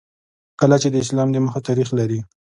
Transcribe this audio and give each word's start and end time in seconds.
کلا 0.59 0.77
چې 0.81 0.87
د 0.91 0.95
اسلام 1.03 1.27
د 1.31 1.37
مخه 1.45 1.59
تاریخ 1.67 1.89
لري 1.99 2.19